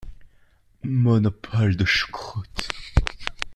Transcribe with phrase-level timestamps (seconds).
[0.83, 2.69] Monopole de choucroute.